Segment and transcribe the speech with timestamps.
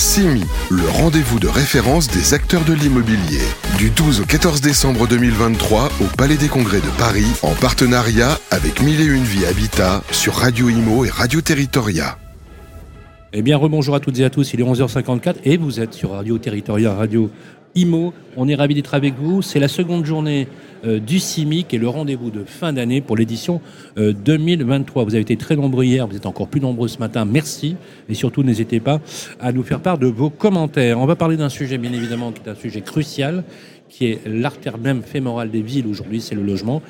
[0.00, 3.42] CIMI, le rendez-vous de référence des acteurs de l'immobilier.
[3.76, 8.80] Du 12 au 14 décembre 2023 au Palais des Congrès de Paris, en partenariat avec
[8.80, 12.16] Mille et Une Vie Habitat sur Radio Imo et Radio Territoria.
[13.34, 16.12] Eh bien, rebonjour à toutes et à tous, il est 11h54 et vous êtes sur
[16.12, 17.30] Radio Territoria, Radio
[17.74, 18.12] Imo.
[18.36, 19.42] On est ravis d'être avec vous.
[19.42, 20.48] C'est la seconde journée
[20.84, 23.60] euh, du CIMIC et le rendez-vous de fin d'année pour l'édition
[23.96, 25.02] 2023.
[25.02, 27.24] Euh, vous avez été très nombreux hier, vous êtes encore plus nombreux ce matin.
[27.24, 27.76] Merci.
[28.08, 29.00] Et surtout, n'hésitez pas
[29.40, 30.98] à nous faire part de vos commentaires.
[30.98, 33.44] On va parler d'un sujet, bien évidemment, qui est un sujet crucial,
[33.88, 36.80] qui est l'artère même fémorale des villes aujourd'hui, c'est le logement.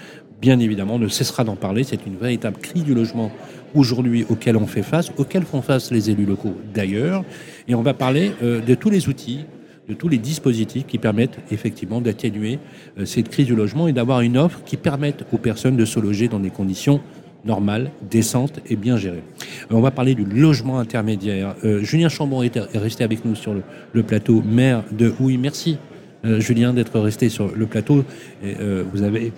[0.40, 1.84] Bien évidemment, on ne cessera d'en parler.
[1.84, 3.30] C'est une véritable crise du logement
[3.74, 7.24] aujourd'hui auquel on fait face, auquel font face les élus locaux d'ailleurs.
[7.68, 9.45] Et on va parler euh, de tous les outils
[9.90, 12.58] de tous les dispositifs qui permettent effectivement d'atténuer
[12.98, 15.98] euh, cette crise du logement et d'avoir une offre qui permette aux personnes de se
[15.98, 17.00] loger dans des conditions
[17.44, 19.24] normales, décentes et bien gérées.
[19.70, 21.56] Euh, on va parler du logement intermédiaire.
[21.64, 23.52] Euh, Julien Chambon est resté avec nous sur
[23.92, 25.36] le, plateau, maire de Oui.
[25.36, 25.78] Merci
[26.22, 28.04] Julien d'être resté sur le plateau.
[28.43, 29.32] Vous avez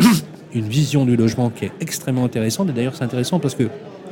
[0.54, 2.70] une vision du logement qui est extrêmement intéressante.
[2.70, 3.64] Et d'ailleurs, c'est intéressant parce que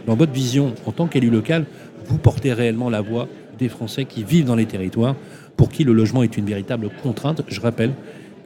[0.07, 1.65] dans votre vision, en tant qu'élu local,
[2.05, 3.27] vous portez réellement la voix
[3.59, 5.17] des Français qui vivent dans les territoires
[5.57, 7.43] pour qui le logement est une véritable contrainte.
[7.49, 7.93] Je rappelle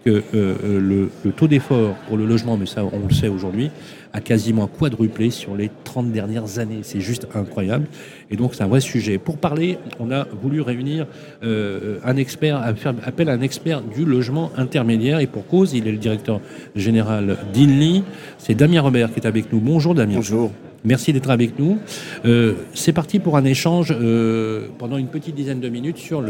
[0.04, 3.70] que euh, euh, le, taux d'effort pour le logement, mais ça on le sait aujourd'hui,
[4.12, 6.80] a quasiment quadruplé sur les 30 dernières années.
[6.82, 7.86] C'est juste incroyable.
[8.30, 9.18] Et donc c'est un vrai sujet.
[9.18, 11.06] Pour parler, on a voulu réunir
[11.42, 15.20] euh, un expert, faire appel à un expert du logement intermédiaire.
[15.20, 16.40] Et pour cause, il est le directeur
[16.74, 18.04] général d'INLI.
[18.38, 19.60] C'est Damien Robert qui est avec nous.
[19.60, 20.16] Bonjour Damien.
[20.16, 20.52] Bonjour.
[20.84, 21.78] Merci d'être avec nous.
[22.24, 26.22] Euh, c'est parti pour un échange euh, pendant une petite dizaine de minutes sur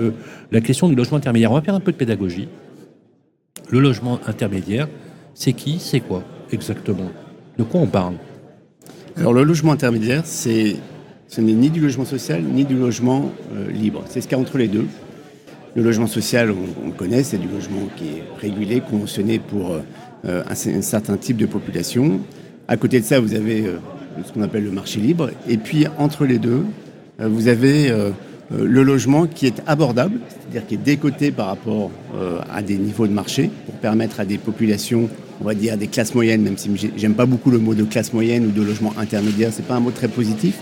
[0.51, 1.53] la question du logement intermédiaire.
[1.53, 2.49] On va faire un peu de pédagogie.
[3.71, 4.89] Le logement intermédiaire,
[5.35, 7.11] c'est qui, c'est quoi exactement?
[7.59, 8.15] De quoi on parle?
[9.17, 14.05] Alors le logement intermédiaire, ce n'est ni du logement social ni du logement euh, libre.
[14.09, 14.87] C'est ce qu'il y a entre les deux.
[15.75, 19.77] Le logement social, on, le connaît, c'est du logement qui est régulé, conventionné pour
[20.27, 22.21] un, un, certain type de population.
[22.67, 23.67] À côté de ça, vous avez
[24.27, 25.31] ce qu'on appelle le marché libre.
[25.49, 26.65] Et puis entre les deux,
[27.21, 28.11] euh, vous avez euh,
[28.53, 31.91] euh, le logement qui est abordable, c'est-à-dire qui est décoté par rapport
[32.51, 35.09] à des niveaux de marché pour permettre à des populations,
[35.41, 38.13] on va dire des classes moyennes, même si j'aime pas beaucoup le mot de classe
[38.13, 40.57] moyenne ou de logement intermédiaire, c'est pas un mot très positif,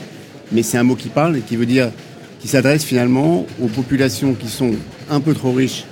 [0.52, 1.90] mais c'est un mot qui parle et qui veut dire
[2.40, 4.72] qui s'adresse finalement aux populations qui sont
[5.08, 5.84] un peu trop riches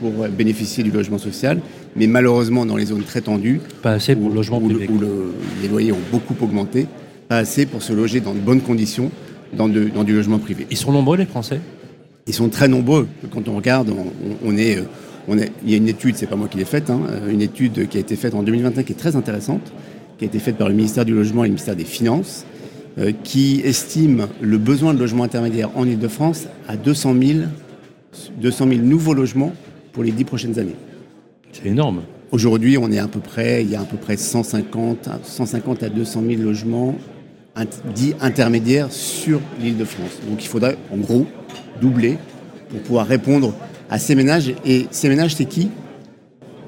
[0.00, 1.60] pour bénéficier du logement social
[1.96, 5.92] mais malheureusement dans les zones très tendues, pas assez pour où, logement où, les loyers
[5.92, 6.86] ont beaucoup augmenté,
[7.28, 9.10] pas assez pour se loger dans de bonnes conditions
[9.56, 10.66] dans, dans du logement privé.
[10.70, 11.60] Ils sont nombreux les Français?
[12.26, 13.06] Ils sont très nombreux.
[13.30, 13.92] Quand on regarde,
[14.44, 14.82] on, est,
[15.28, 17.42] on est, il y a une étude, c'est pas moi qui l'ai faite, hein, une
[17.42, 19.72] étude qui a été faite en 2021 qui est très intéressante,
[20.18, 22.46] qui a été faite par le ministère du Logement et le ministère des Finances,
[22.98, 27.38] euh, qui estime le besoin de logement intermédiaire en Ile-de-France à 200 000,
[28.40, 29.52] 200 000 nouveaux logements
[29.92, 30.76] pour les dix prochaines années.
[31.54, 32.02] C'est énorme.
[32.32, 35.88] Aujourd'hui, on est à peu près, il y a à peu près 150, 150 à
[35.88, 36.96] 200 000 logements
[37.94, 40.18] dits intermédiaires sur l'île de France.
[40.28, 41.26] Donc il faudrait en gros
[41.80, 42.18] doubler
[42.70, 43.54] pour pouvoir répondre
[43.88, 44.52] à ces ménages.
[44.66, 45.70] Et ces ménages, c'est qui?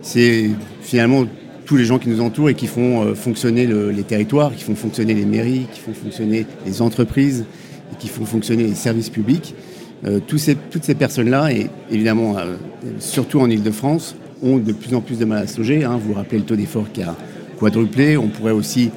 [0.02, 0.50] C'est
[0.82, 1.25] finalement
[1.64, 4.76] tous les gens qui nous entourent et qui font euh, fonctionner les territoires, qui font
[4.76, 7.44] fonctionner les mairies, qui font fonctionner les entreprises,
[7.92, 9.56] et qui font fonctionner les services publics.
[10.04, 10.38] Euh, toutes
[10.84, 12.54] ces personnes-là, et évidemment, euh,
[13.00, 15.84] surtout en Ile-de-France, ont de plus en plus de mal à se loger.
[15.84, 15.98] Hein.
[16.00, 17.14] Vous vous rappelez le taux d'effort qui a
[17.58, 18.16] quadruplé.
[18.16, 18.91] On pourrait aussi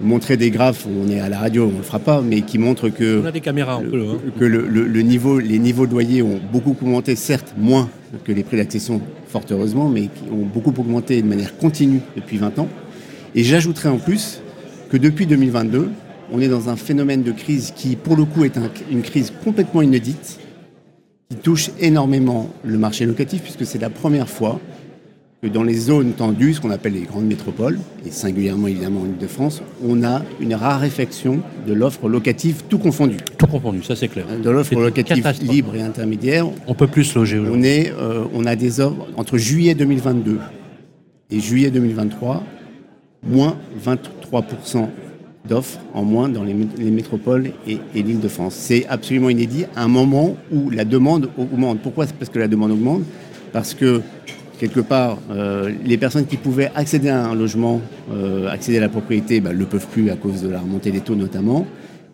[0.00, 2.58] montrer des graphes, on est à la radio, on ne le fera pas, mais qui
[2.58, 4.18] montrent que, on a des caméras, le, hein.
[4.38, 7.88] que le, niveau, les niveaux de loyer ont beaucoup augmenté, certes moins
[8.24, 12.38] que les prix d'accession, fort heureusement, mais qui ont beaucoup augmenté de manière continue depuis
[12.38, 12.68] 20 ans.
[13.34, 14.40] Et j'ajouterais en plus
[14.90, 15.90] que depuis 2022,
[16.32, 18.58] on est dans un phénomène de crise qui, pour le coup, est
[18.90, 20.38] une crise complètement inédite,
[21.30, 24.60] qui touche énormément le marché locatif, puisque c'est la première fois
[25.50, 29.62] dans les zones tendues, ce qu'on appelle les grandes métropoles, et singulièrement évidemment en Ile-de-France,
[29.86, 33.16] on a une raréfaction de l'offre locative tout confondu.
[33.38, 34.26] Tout confondu, ça c'est clair.
[34.42, 36.46] De l'offre locative libre et intermédiaire.
[36.66, 37.60] On peut plus loger aujourd'hui.
[37.60, 40.38] On, est, euh, on a des offres entre juillet 2022
[41.30, 42.42] et juillet 2023,
[43.26, 44.88] moins 23%
[45.46, 48.54] d'offres en moins dans les, métropoles et, et l'Île-de-France.
[48.54, 51.80] C'est absolument inédit à un moment où la demande augmente.
[51.80, 52.06] Pourquoi?
[52.06, 53.02] Parce que la demande augmente
[53.52, 54.00] Parce que
[54.68, 58.88] quelque part, euh, les personnes qui pouvaient accéder à un logement, euh, accéder à la
[58.88, 61.66] propriété, ne bah, le peuvent plus à cause de la remontée des taux notamment.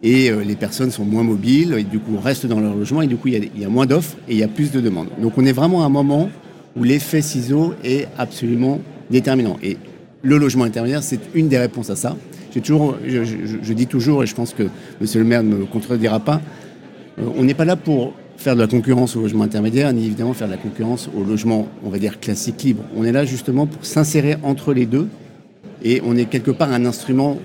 [0.03, 3.07] Et euh, les personnes sont moins mobiles et du coup restent dans leur logement et
[3.07, 5.09] du coup il y, a moins d'offres et il y a plus de demandes.
[5.23, 6.29] Donc on est vraiment à un moment
[6.77, 8.81] où l'effet ciseau est absolument
[9.11, 9.57] déterminant.
[9.63, 9.77] Et
[10.23, 12.17] le logement intermédiaire, c'est une des réponses à ça.
[12.65, 14.65] Toujours, je, dis toujours, et je pense que
[15.01, 16.41] Monsieur le maire ne me contredira pas,
[17.39, 20.47] on n'est pas là pour faire de la concurrence au logement intermédiaire, ni évidemment faire
[20.47, 22.83] de la concurrence au logement, on va dire, classique libre.
[22.97, 25.09] On est là justement pour s'insérer entre les deux
[25.85, 27.37] et on est quelque part un instrument,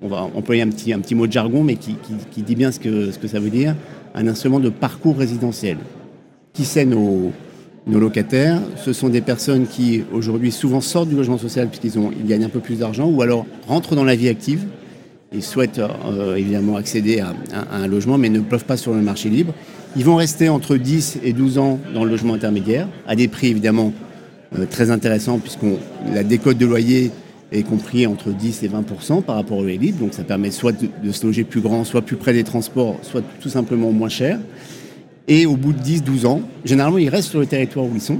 [0.00, 1.96] on va employer un petit, mot de jargon, mais qui,
[2.42, 3.76] dit bien ce que, ça veut dire,
[4.14, 5.76] un instrument de parcours résidentiel.
[6.54, 7.30] Qui c'est nos,
[7.86, 12.26] locataires Ce sont des personnes qui aujourd'hui souvent sortent du logement social puisqu'ils ont, ils
[12.26, 14.64] gagnent un peu plus d'argent ou alors rentrent dans la vie active
[15.32, 17.34] et souhaitent euh, évidemment accéder à,
[17.70, 19.54] un logement mais ne peuvent pas sur le marché libre.
[19.96, 23.48] Ils vont rester entre 10 et 12 ans dans le logement intermédiaire à des prix
[23.48, 23.92] évidemment
[24.58, 25.78] euh, très intéressants puisqu'on
[26.12, 27.10] la décote de loyer
[27.52, 29.98] est compris entre 10 et 20% par rapport au libre.
[29.98, 33.22] Donc ça permet soit de, se loger plus grand, soit plus près des transports, soit
[33.40, 34.38] tout simplement moins cher.
[35.26, 38.18] Et au bout de 10-12 ans, généralement, ils restent sur le territoire où ils sont.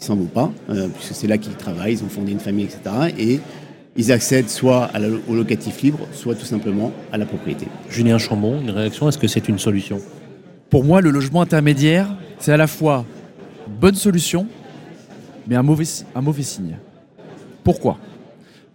[0.00, 2.64] Ils s'en vont pas, euh, puisque c'est là qu'ils travaillent, ils ont fondé une famille,
[2.66, 2.80] etc.
[3.18, 3.40] Et
[3.96, 4.90] ils accèdent soit
[5.28, 7.66] au locatif libre, soit tout simplement à la propriété.
[7.90, 10.00] Julien Chambon, une réaction, est-ce que c'est une solution?
[10.70, 13.06] Pour moi, le logement intermédiaire, c'est à la fois
[13.66, 14.46] une bonne solution,
[15.46, 15.84] mais un mauvais,
[16.42, 16.76] signe.
[17.64, 17.98] Pourquoi?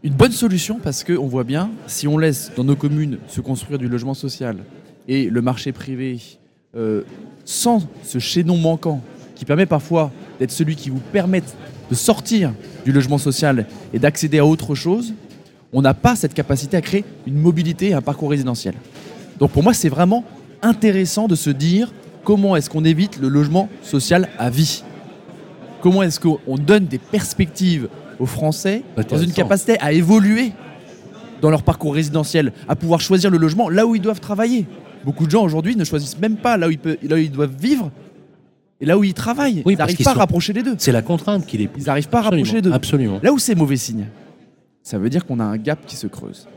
[0.02, 3.78] Une bonne solution parce qu'on voit bien, si on laisse dans nos communes se construire
[3.78, 4.58] du logement social
[5.08, 6.20] et le marché privé
[6.76, 7.04] euh,
[7.46, 9.02] sans ce chaînon manquant
[9.36, 11.56] qui permet parfois d'être celui qui vous permette
[11.92, 12.54] de sortir
[12.86, 15.14] du logement social et d'accéder à autre chose,
[15.72, 18.74] on n'a pas cette capacité à créer une mobilité et un parcours résidentiel.
[19.40, 20.26] Donc pour moi, c'est vraiment
[20.64, 21.94] intéressant de se dire
[22.24, 24.84] comment est-ce qu'on évite le logement social à vie
[25.82, 27.90] Comment est-ce qu'on donne des perspectives
[28.20, 30.54] aux Français dans une capacité à évoluer
[31.42, 34.66] dans leur parcours résidentiel, à pouvoir choisir le logement là où ils doivent travailler
[35.04, 37.92] Beaucoup de gens aujourd'hui ne choisissent même pas là où ils, doivent vivre
[38.80, 39.62] et là où ils travaillent.
[39.66, 40.76] ils n'arrivent pas à rapprocher les deux.
[40.78, 42.72] C'est la contrainte qui les Ils n'arrivent pas à rapprocher les deux.
[42.72, 43.20] Absolument.
[43.22, 44.06] Là où c'est mauvais signe,
[44.82, 46.48] ça veut dire qu'on a un gap qui se creuse.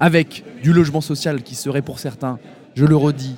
[0.00, 2.38] Avec du logement social qui serait pour certains,
[2.74, 3.36] je le redis,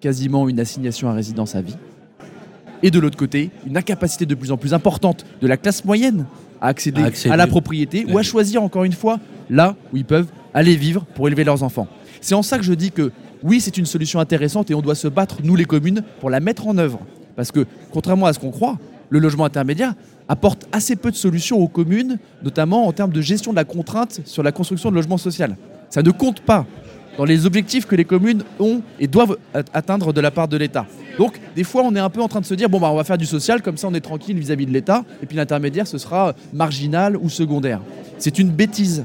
[0.00, 1.76] quasiment une assignation à résidence à vie.
[2.82, 6.26] Et de l'autre côté, une incapacité de plus en plus importante de la classe moyenne
[6.60, 9.18] à accéder, à, la propriété ou à choisir encore une fois
[9.48, 11.88] là où ils peuvent aller vivre pour élever leurs enfants.
[12.20, 13.12] C'est en ça que je dis que
[13.42, 16.40] oui, c'est une solution intéressante et on doit se battre, nous les communes, pour la
[16.40, 17.00] mettre en œuvre.
[17.36, 18.78] Parce que, contrairement à ce qu'on croit,
[19.08, 19.94] le logement intermédiaire
[20.28, 24.20] apporte assez peu de solutions aux communes, notamment en termes de gestion de la contrainte
[24.24, 25.46] sur la construction de logements sociaux.
[25.88, 26.66] Ça ne compte pas
[27.16, 29.36] dans les objectifs que les communes ont et doivent
[29.72, 30.86] atteindre de la part de l'État.
[31.18, 32.96] Donc, des fois, on est un peu en train de se dire bon, bah, on
[32.96, 35.86] va faire du social, comme ça on est tranquille vis-à-vis de l'État, et puis l'intermédiaire,
[35.86, 37.80] ce sera marginal ou secondaire.
[38.18, 39.04] C'est une bêtise.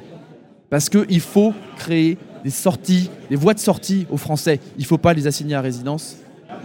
[0.70, 4.60] Parce qu'il faut créer des sorties, des voies de sortie aux Français.
[4.78, 6.18] Il ne faut pas les assigner à résidence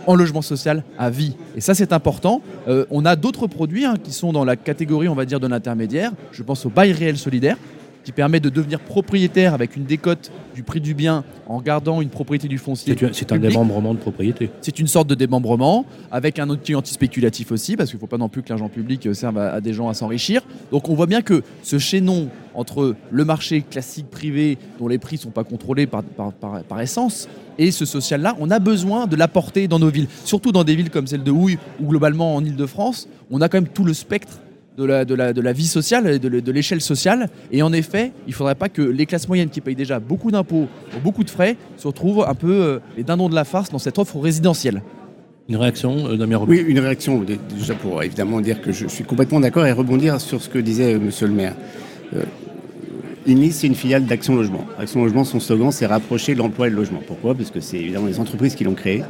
[0.06, 1.36] en logement social à vie.
[1.56, 2.42] Et ça, c'est important.
[2.68, 5.46] Euh, on a d'autres produits hein, qui sont dans la catégorie, on va dire, de
[5.46, 6.12] l'intermédiaire.
[6.32, 7.56] Je pense au bail réel solidaire,
[8.04, 12.08] qui permet de devenir propriétaire avec une décote du prix du bien en gardant une
[12.08, 12.96] propriété du foncier.
[13.12, 14.50] C'est un démembrement de propriété.
[14.60, 18.18] C'est une sorte de démembrement avec un outil anti-spéculatif aussi, parce qu'il ne faut pas
[18.18, 20.42] non plus que l'argent public euh, serve à, des gens à s'enrichir.
[20.70, 25.16] Donc on voit bien que ce chaînon entre le marché classique privé, dont les prix
[25.16, 29.68] ne sont pas contrôlés par, par, essence, et ce social-là, on a besoin de l'apporter
[29.68, 30.08] dans nos villes.
[30.24, 33.58] Surtout dans des villes comme celle de Houille, ou globalement en Ile-de-France, on a quand
[33.58, 34.40] même tout le spectre
[34.80, 37.28] de la, de la, de la vie sociale, de, de l'échelle sociale.
[37.52, 40.30] Et en effet, il ne faudrait pas que les classes moyennes qui payent déjà beaucoup
[40.30, 40.68] d'impôts,
[41.04, 43.98] beaucoup de frais, se retrouvent un peu euh, les dindons de la farce dans cette
[43.98, 44.82] offre résidentielle.
[45.48, 47.24] Une réaction, euh, Damien Oui, une réaction,
[47.56, 50.94] déjà pour évidemment dire que je suis complètement d'accord et rebondir sur ce que disait
[50.94, 51.54] euh, Monsieur le maire.
[52.16, 52.22] Euh,
[53.26, 54.64] c'est une filiale d'Action Logement.
[54.78, 57.00] Action Logement, son slogan, c'est rapprocher l'emploi et le logement.
[57.06, 57.34] Pourquoi?
[57.34, 59.02] Parce que c'est évidemment les entreprises qui l'ont créé.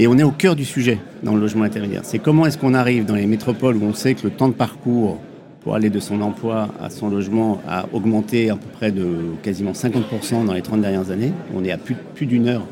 [0.00, 2.02] Et on est au cœur du sujet dans le logement intermédiaire.
[2.04, 4.54] C'est comment est-ce qu'on arrive dans les métropoles où on sait que le temps de
[4.54, 5.18] parcours
[5.60, 9.72] pour aller de son emploi à son logement a augmenté à peu près de quasiment
[9.72, 11.32] 50% dans les 30 dernières années.
[11.52, 12.62] On est à plus, plus d'une heure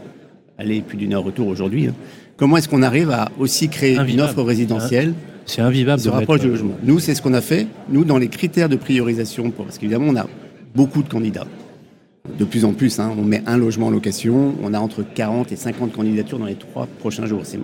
[0.56, 1.88] aller, plus d'une heure retour aujourd'hui.
[1.88, 1.95] Hein.
[2.37, 5.12] Comment est-ce qu'on arrive à aussi créer une offre résidentielle
[5.47, 6.00] C'est invivable.
[6.00, 6.75] Se rapproche du logement?
[6.85, 7.66] Nous, c'est ce qu'on a fait.
[7.88, 10.26] Nous, dans les critères de priorisation, parce qu'évidemment, on a
[10.76, 11.47] beaucoup de candidats
[12.38, 12.99] de plus en plus.
[12.99, 13.12] Hein.
[13.18, 16.54] on met un logement en location, on a entre 40 et 50 candidatures dans les
[16.54, 17.40] trois prochains jours.
[17.45, 17.59] C'est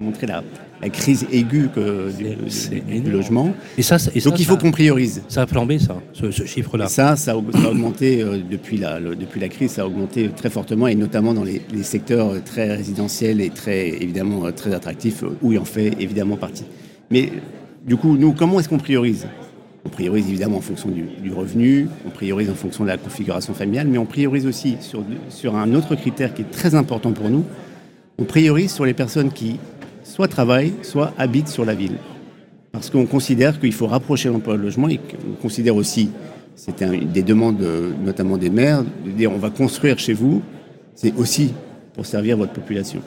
[0.00, 0.42] montrer la,
[0.80, 3.52] la, crise aiguë que, du, logement.
[3.76, 5.22] Et ça, Donc il faut qu'on priorise.
[5.28, 6.86] Ça a flambé, ça, ce, chiffre-là.
[6.86, 10.86] Ça, ça a, augmenté euh, depuis, la, depuis la crise, ça a augmenté très fortement,
[10.86, 15.52] et notamment dans les, secteurs très résidentiels et très, évidemment, euh, très attractifs, euh, où
[15.52, 16.64] il en fait évidemment partie.
[17.10, 17.32] Mais
[17.86, 19.26] du coup, nous, comment est-ce qu'on priorise?
[19.84, 23.86] On priorise évidemment en fonction du, revenu, on priorise en fonction de la configuration familiale,
[23.88, 27.44] mais on priorise aussi sur, un autre critère qui est très important pour nous.
[28.18, 29.58] On priorise sur les personnes qui
[30.02, 31.96] soit travaillent, soit habitent sur la ville.
[32.72, 36.10] Parce qu'on considère qu'il faut rapprocher l'emploi et le logement et qu'on considère aussi,
[36.54, 37.64] c'était des demandes
[38.04, 40.42] notamment des maires, de dire on va construire chez vous,
[40.94, 41.54] c'est aussi
[41.94, 43.00] pour servir votre population.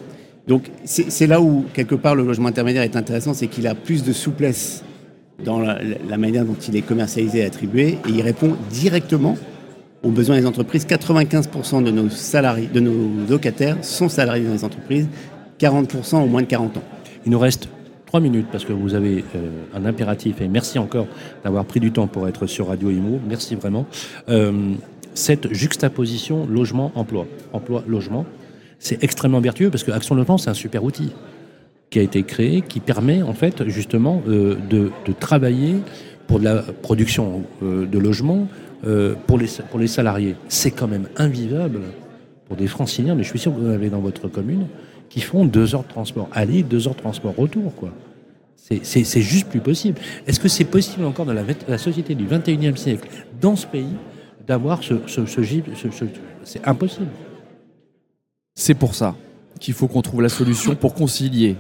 [0.48, 4.04] Donc c'est là où, quelque part, le logement intermédiaire est intéressant, c'est qu'il a plus
[4.04, 4.84] de souplesse
[5.44, 9.38] dans la, manière dont il est commercialisé et attribué, et il répond directement
[10.04, 10.86] aux besoins des entreprises.
[10.86, 15.08] 95% de nos salariés, de nos locataires sont salariés dans les entreprises,
[15.60, 16.84] 40% ont moins de 40 ans.
[17.26, 17.70] Il nous reste
[18.06, 21.08] trois minutes parce que vous avez euh, un impératif et merci encore
[21.44, 23.20] d'avoir pris du temps pour être sur Radio Imo.
[23.28, 23.86] Merci vraiment.
[24.30, 24.74] Euh,
[25.14, 28.26] cette juxtaposition logement-emploi, emploi-logement,
[28.80, 31.12] c'est extrêmement vertueux parce que Action Logement, c'est un super outil
[31.92, 35.76] qui a été créé, qui permet en fait justement euh, de, travailler
[36.26, 38.48] pour de la production de logements
[39.28, 40.36] pour, les, pour les salariés.
[40.48, 41.82] C'est quand même invivable
[42.48, 44.68] pour des franciliens, mais je suis sûr que vous en avez dans votre commune,
[45.10, 47.94] qui font deux heures de transport aller, deux heures de transport retour, quoi.
[48.56, 50.00] C'est juste plus possible.
[50.28, 53.10] Est-ce que c'est possible encore dans la, société du 21e siècle,
[53.42, 53.96] dans ce pays,
[54.48, 56.06] d'avoir ce, ce, ce, ce
[56.44, 57.08] C'est impossible.
[58.56, 59.16] C'est pour ça
[59.60, 61.56] qu'il faut qu'on trouve la solution pour concilier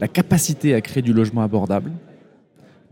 [0.00, 1.90] la capacité à créer du logement abordable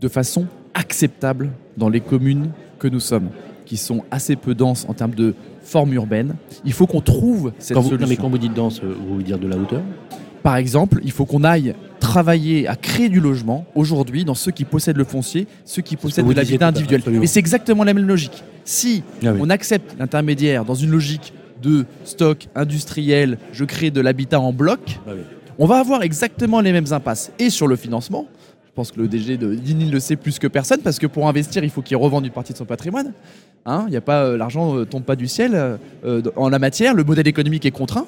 [0.01, 3.29] de façon acceptable dans les communes que nous sommes,
[3.65, 6.35] qui sont assez peu denses en termes de forme urbaine.
[6.65, 8.07] Il faut qu'on trouve cette quand vous, solution.
[8.09, 9.81] mais quand vous dites dense, vous voulez dire de la hauteur?
[10.43, 14.63] Par exemple, il faut qu'on aille travailler à créer du logement aujourd'hui dans ceux qui
[14.65, 17.01] possèdent le foncier, ceux qui possèdent de l'habitat individuel.
[17.07, 18.43] Mais c'est exactement la même logique.
[18.63, 19.39] Si Ah oui.
[19.41, 24.99] on accepte l'intermédiaire dans une logique de stock industriel, je crée de l'habitat en bloc,
[25.07, 25.21] Ah oui.
[25.59, 27.31] On va avoir exactement les mêmes impasses.
[27.39, 28.27] Et sur le financement,
[28.65, 31.27] je pense que le DG de Dini le sait plus que personne, parce que pour
[31.27, 33.13] investir, il faut qu'il revende une partie de son patrimoine.
[33.65, 36.93] Hein, y a pas euh, L'argent ne tombe pas du ciel euh, en la matière,
[36.93, 38.05] le modèle économique est contraint.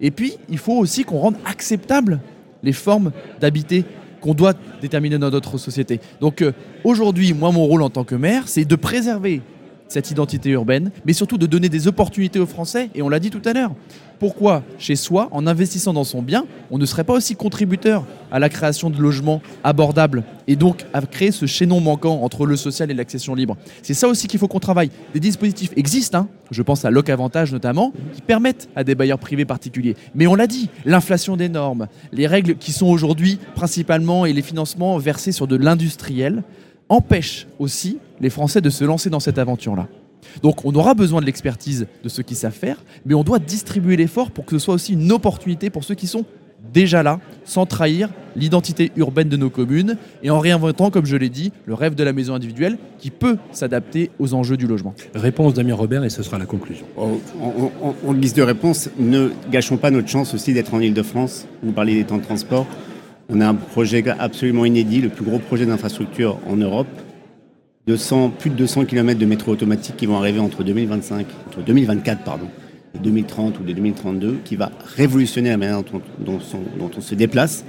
[0.00, 2.20] Et puis, il faut aussi qu'on rende acceptable
[2.62, 3.84] les formes d'habiter
[4.20, 6.00] qu'on doit déterminer dans notre société.
[6.20, 6.52] Donc euh,
[6.84, 9.42] aujourd'hui, moi, mon rôle en tant que maire, c'est de préserver
[9.88, 13.30] cette identité urbaine, mais surtout de donner des opportunités aux Français, et on l'a dit
[13.30, 13.72] tout à l'heure.
[14.18, 18.38] Pourquoi, chez soi, en investissant dans son bien, on ne serait pas aussi contributeur à
[18.38, 22.90] la création de logements abordables et donc à créer ce chaînon manquant entre le social
[22.90, 23.58] et l'accession libre?
[23.82, 24.90] C'est ça aussi qu'il faut qu'on travaille.
[25.12, 29.18] Des dispositifs existent, hein, je pense à Loc Avantage notamment, qui permettent à des bailleurs
[29.18, 29.96] privés particuliers.
[30.14, 34.42] Mais on l'a dit, l'inflation des normes, les règles qui sont aujourd'hui principalement et les
[34.42, 36.42] financements versés sur de l'industriel
[36.88, 39.88] empêchent aussi les Français de se lancer dans cette aventure-là.
[40.42, 43.96] Donc on aura besoin de l'expertise de ceux qui savent faire, mais on doit distribuer
[43.96, 46.24] l'effort pour que ce soit aussi une opportunité pour ceux qui sont
[46.72, 51.28] déjà là, sans trahir l'identité urbaine de nos communes et en réinventant, comme je l'ai
[51.28, 54.92] dit, le rêve de la maison individuelle qui peut s'adapter aux enjeux du logement.
[55.14, 56.84] Réponse Damien Robert et ce sera la conclusion.
[56.96, 60.80] En, en- en- en guise de réponse, ne gâchons pas notre chance aussi d'être en
[60.80, 61.46] Ile-de-France.
[61.62, 62.66] Vous parliez des temps de transport.
[63.28, 66.86] On a un projet absolument inédit, le plus gros projet d'infrastructure en Europe.
[67.86, 72.24] 200, plus de 200 km de métro automatique qui vont arriver entre 2025, entre 2024
[72.24, 72.48] pardon,
[72.94, 75.82] et 2030 ou de 2032, qui va révolutionner la manière
[76.18, 76.40] dont
[76.96, 77.64] on, se déplace.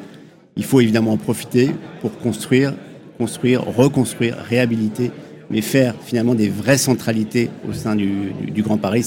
[0.56, 1.70] Il faut évidemment en profiter
[2.02, 2.74] pour construire,
[3.20, 5.12] construire, reconstruire, réhabiliter,
[5.52, 9.04] mais faire finalement des vraies centralités au sein du, Grand Paris.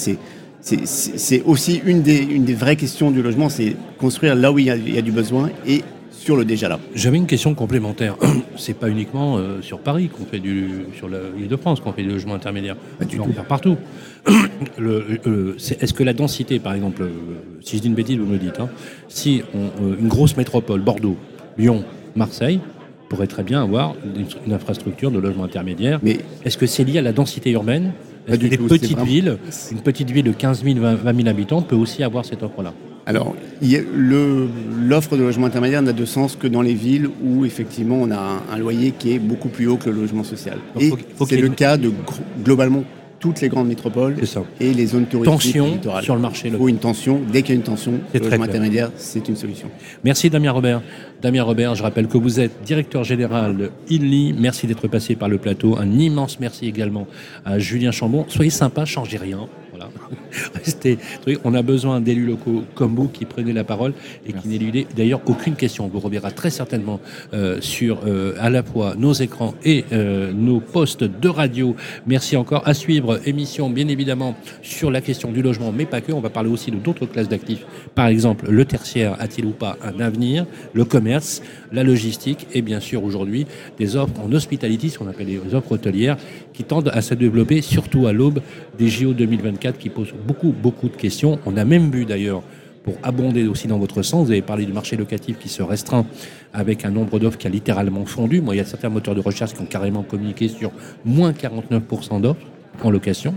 [0.61, 4.67] C'est aussi une des, une des vraies questions du logement, c'est construire là où il
[4.67, 5.83] y, a, il y a du besoin et
[6.21, 6.79] sur le déjà là.
[6.95, 8.17] J'avais une question complémentaire.
[8.57, 12.03] C'est pas uniquement euh, sur Paris qu'on fait du sur l'île de France qu'on fait
[12.03, 12.77] du logement intermédiaire.
[12.99, 13.33] Pas du On tout.
[13.33, 13.77] faire partout.
[14.79, 17.09] Euh, Est-ce que la densité, par exemple, euh,
[17.63, 18.69] si je dis une bêtise, vous me dites, hein,
[19.09, 21.17] si on- une grosse métropole, Bordeaux,
[21.57, 21.83] Lyon,
[22.15, 22.61] Marseille,
[23.09, 25.99] pourrait très bien avoir une, une infrastructure de logement intermédiaire.
[26.03, 27.93] Mais Est-ce que c'est lié à la densité urbaine?
[28.29, 29.39] Est-ce que petites villes,
[29.73, 32.75] une petite ville de 15 000, 20 20 000 habitants peut aussi avoir cette offre-là?
[33.11, 33.35] Alors,
[33.93, 38.17] l'offre de logement intermédiaire n'a de sens que dans les villes où effectivement on a
[38.17, 40.59] un, un loyer qui est beaucoup plus haut que le logement social.
[40.75, 40.93] Donc, Et
[41.27, 41.91] c'est le une- cas de
[42.45, 42.85] globalement
[43.19, 44.15] toutes les grandes métropoles
[44.61, 46.05] et les zones touristiques Tension littorales.
[46.05, 46.61] sur le marché Il local.
[46.63, 47.21] faut une tension.
[47.31, 49.69] Dès qu'il y a une tension, le logement intermédiaire, c'est une solution.
[50.05, 50.81] Merci Damien Robert.
[51.21, 54.35] Damien Robert, je rappelle que vous êtes directeur général de INLI.
[54.39, 55.77] Merci d'être passé par le plateau.
[55.79, 57.07] Un immense merci également
[57.45, 58.25] à Julien Chambon.
[58.29, 59.41] Soyez sympa, changez rien.
[59.81, 59.91] Voilà.
[60.55, 60.99] Restez.
[61.45, 63.93] On a besoin d'élus locaux comme vous qui prenez la parole
[64.27, 65.87] et qui n'éludez d'ailleurs aucune question.
[65.87, 67.01] On vous reverra très certainement
[67.33, 71.77] euh, sur euh, à la fois nos écrans et euh, nos postes de radio.
[72.07, 72.67] Merci encore.
[72.67, 76.13] À suivre, émission bien évidemment sur la question du logement, mais pas que.
[76.13, 77.65] On va parler aussi de d'autres classes d'actifs.
[77.95, 80.47] Par exemple, le tertiaire a-t-il ou pas un avenir?
[80.73, 83.47] Le commerce, la logistique et bien sûr aujourd'hui
[83.79, 86.17] des offres en hospitality, ce qu'on appelle les offres hôtelières,
[86.53, 88.41] qui tendent à se développer, surtout à l'aube
[88.81, 91.39] des JO 2024, qui posent beaucoup, beaucoup de questions.
[91.45, 92.43] On a même vu d'ailleurs
[92.83, 96.07] pour abonder aussi dans votre sens, vous avez parlé du marché locatif qui se restreint
[96.55, 98.41] avec un nombre d'offres qui a littéralement fondu.
[98.41, 100.73] Moi, il y a certains moteurs de recherche qui ont carrément communiqué sur
[101.05, 102.41] moins 49% d'offres
[102.83, 103.35] en location.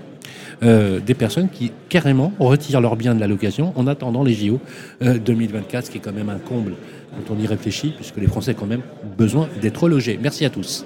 [0.64, 4.62] euh, des personnes qui carrément retirent leurs biens de la location en attendant les JO
[5.02, 6.76] 2024, ce qui est quand même un comble
[7.12, 8.84] quand on y réfléchit, puisque les Français ont quand même
[9.18, 10.18] besoin d'être logés.
[10.22, 10.86] Merci à tous.